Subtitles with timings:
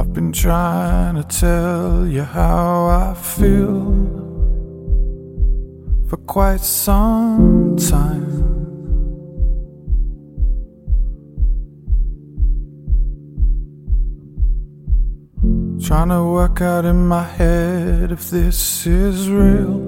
[0.00, 3.92] I've been trying to tell you how I feel
[6.08, 8.30] for quite some time.
[15.84, 19.80] Trying to work out in my head if this is real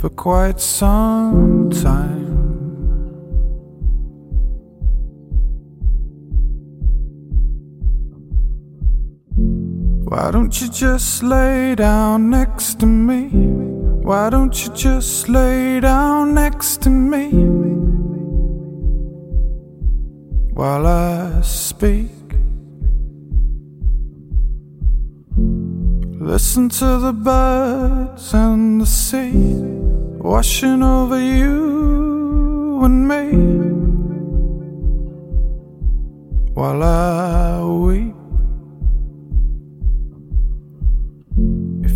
[0.00, 2.23] for quite some time.
[10.14, 13.30] Why don't you just lay down next to me?
[14.08, 17.30] Why don't you just lay down next to me
[20.52, 22.12] while I speak?
[26.32, 29.32] Listen to the birds and the sea
[30.22, 33.24] washing over you and me
[36.54, 37.33] while I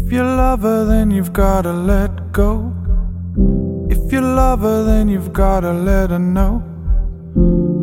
[0.09, 2.73] If you love her, then you've gotta let go.
[3.91, 6.63] If you love her, then you've gotta let her know.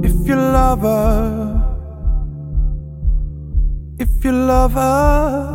[0.01, 1.61] If you love her,
[3.99, 5.51] if you love her.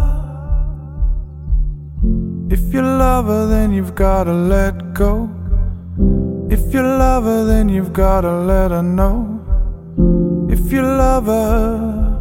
[2.50, 5.28] If you love her, then you've gotta let go.
[6.50, 9.16] If you love her, then you've gotta let her know.
[10.48, 12.20] If you love her,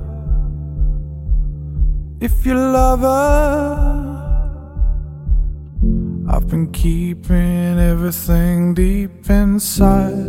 [2.20, 3.99] if you love her,
[6.40, 10.26] I've been keeping everything deep inside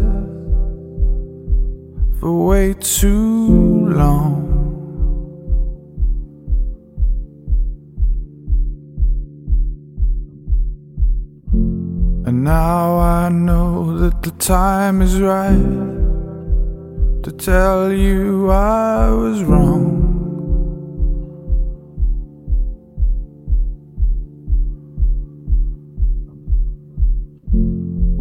[2.18, 4.34] for way too long.
[12.26, 19.89] And now I know that the time is right to tell you I was wrong.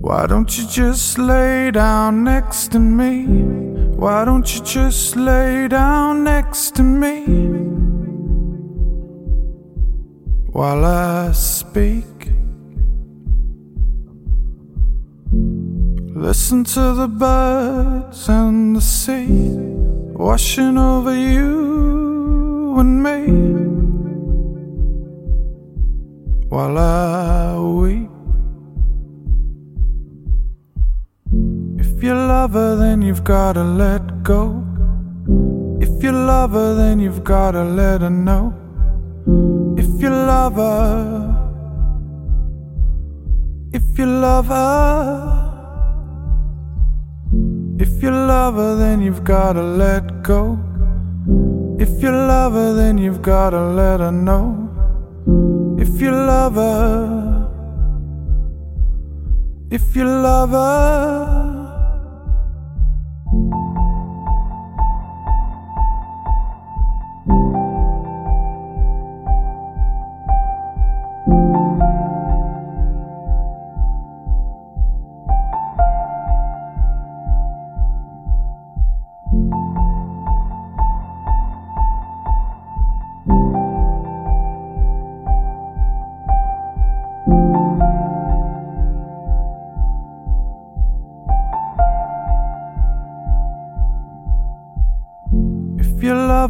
[0.09, 3.27] Why don't you just lay down next to me?
[3.95, 7.25] Why don't you just lay down next to me
[10.51, 12.31] while I speak?
[16.15, 19.51] Listen to the birds and the sea
[20.25, 23.19] washing over you and me
[26.49, 27.98] while I weep.
[31.99, 34.63] If you love her, then you've gotta let go.
[35.81, 38.53] If you love her, then you've gotta let her know.
[39.77, 41.35] If you love her,
[43.73, 45.27] if you love her.
[47.79, 50.57] If you love her, then you've gotta let go.
[51.79, 54.45] If you love her, then you've gotta let her know.
[55.77, 57.49] If you love her,
[59.69, 61.48] if you love her.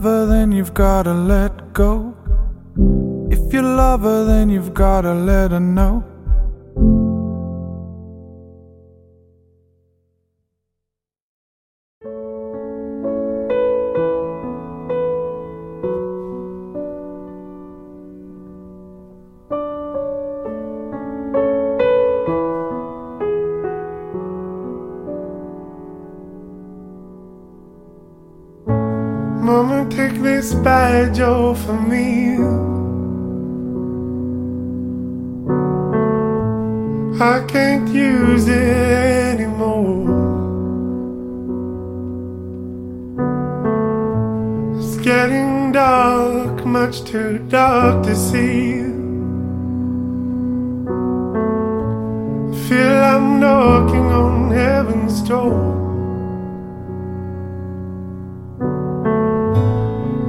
[0.01, 2.13] Then you've gotta let go.
[3.29, 6.03] If you love her, then you've gotta let her know.
[31.17, 32.37] Off of me.
[37.19, 40.05] I can't use it anymore.
[44.77, 48.81] It's getting dark, much too dark to see.
[52.51, 55.78] I Feel I'm knocking on heaven's door.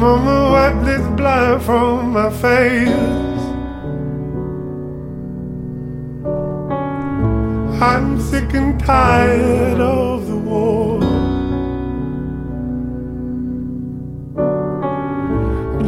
[0.00, 3.42] Mama, wipe this blood from my face.
[7.82, 11.00] I'm sick and tired of the war.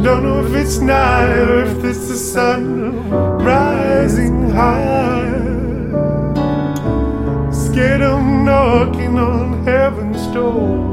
[0.03, 5.25] Don't know if it's night or if it's the sun rising high.
[7.51, 10.92] Scared of knocking on heaven's door.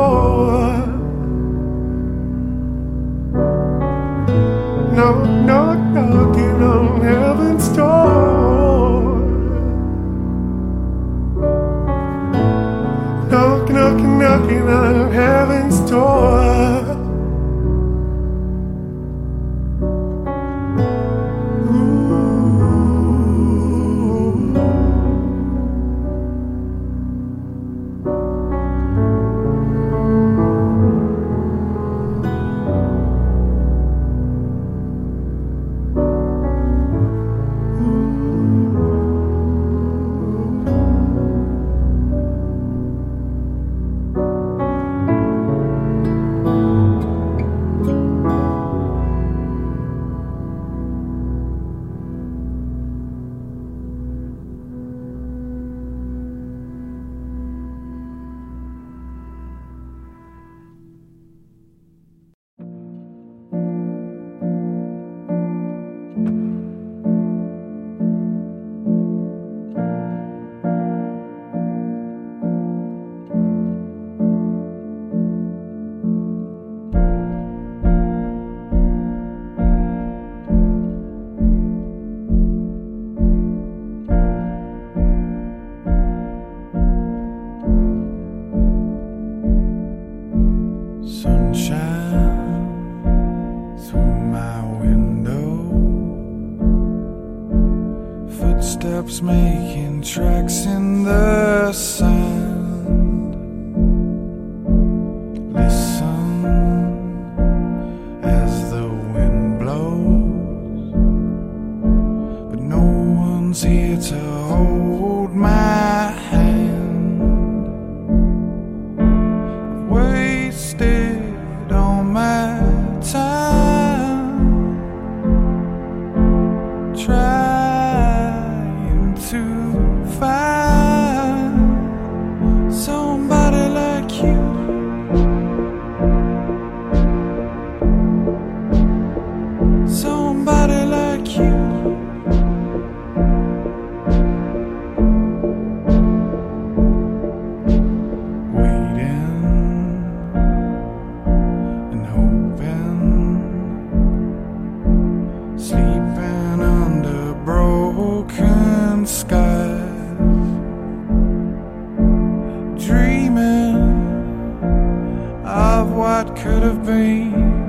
[165.91, 167.60] What could have been.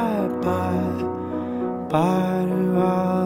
[0.00, 3.19] Bye, bye, bye to all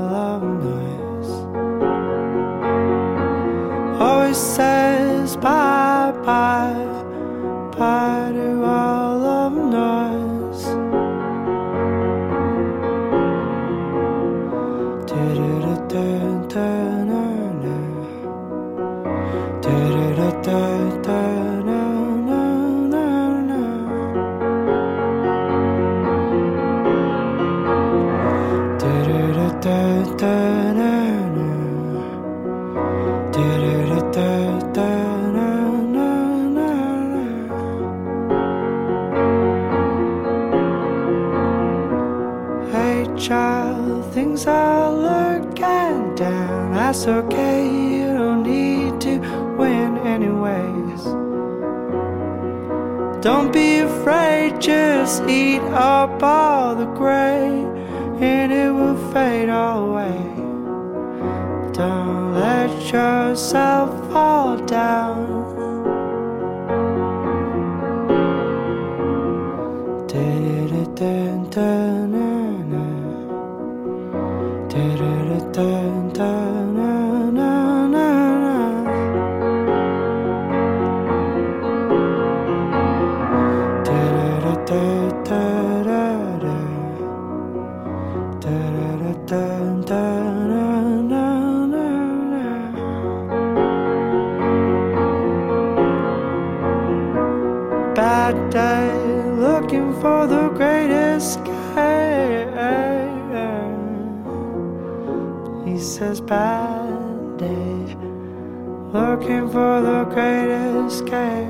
[42.94, 46.74] Hey child, things are looking down.
[46.74, 49.18] That's okay, you don't need to
[49.58, 51.02] win anyways.
[53.20, 57.66] Don't be afraid, just eat up all the gray,
[58.20, 60.20] and it will fade away.
[61.72, 65.34] Don't let yourself fall down.
[71.04, 71.93] Bad
[105.94, 107.96] Says, Bad day,
[108.92, 111.48] looking for the greatest escape.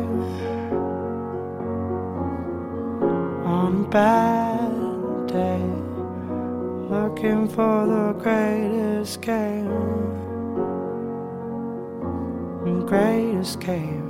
[3.46, 5.64] On a bad day,
[6.90, 9.64] looking for the greatest escape.
[12.86, 14.03] Great escape.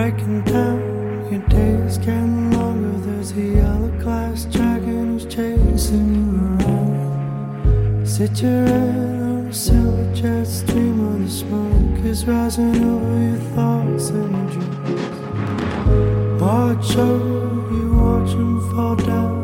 [0.00, 0.80] Breaking down.
[1.30, 2.98] Your days getting longer.
[3.06, 6.30] There's a yellow glass dragon who's chasing you
[6.64, 8.06] around.
[8.06, 13.42] Sit your head on a silver jet stream of the smoke is rising over your
[13.54, 15.16] thoughts and your dreams.
[16.40, 19.39] Watch out, you watch 'em fall down.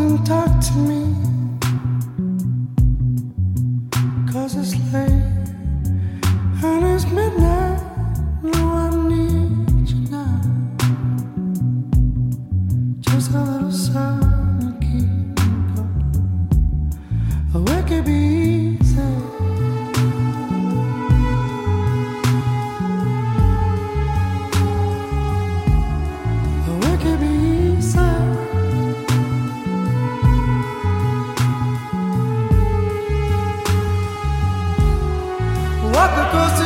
[0.00, 1.29] And talk to me.
[36.00, 36.59] Walk across